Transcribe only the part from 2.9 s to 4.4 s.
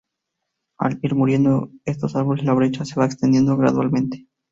va extendiendo gradualmente.